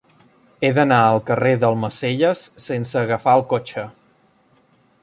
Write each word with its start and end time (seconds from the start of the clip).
He 0.61 0.69
d'anar 0.77 1.01
al 1.09 1.21
carrer 1.27 1.51
d'Almacelles 1.65 2.43
sense 2.65 2.99
agafar 3.05 3.39
el 3.43 3.47
cotxe. 3.55 3.87